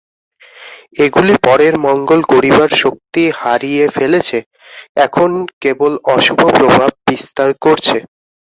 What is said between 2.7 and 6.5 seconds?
শক্তি হারিয়ে ফেলেছে, এখন কেবল অশুভ